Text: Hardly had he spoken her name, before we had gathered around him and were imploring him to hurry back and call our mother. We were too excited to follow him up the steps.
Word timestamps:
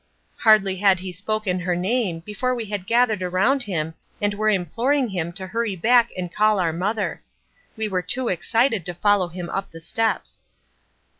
Hardly 0.39 0.77
had 0.77 0.99
he 1.01 1.11
spoken 1.11 1.59
her 1.59 1.75
name, 1.75 2.21
before 2.21 2.55
we 2.55 2.65
had 2.65 2.87
gathered 2.87 3.21
around 3.21 3.61
him 3.61 3.93
and 4.19 4.33
were 4.33 4.49
imploring 4.49 5.09
him 5.09 5.31
to 5.33 5.45
hurry 5.45 5.75
back 5.75 6.09
and 6.17 6.33
call 6.33 6.57
our 6.59 6.73
mother. 6.73 7.21
We 7.77 7.87
were 7.87 8.01
too 8.01 8.27
excited 8.27 8.83
to 8.87 8.95
follow 8.95 9.27
him 9.27 9.47
up 9.51 9.69
the 9.69 9.79
steps. 9.79 10.41